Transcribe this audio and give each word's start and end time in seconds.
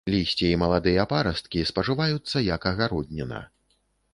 Лісце 0.11 0.47
і 0.53 0.55
маладыя 0.61 1.03
парасткі 1.11 1.63
спажываюцца 1.71 2.37
як 2.49 2.61
агародніна. 2.71 3.39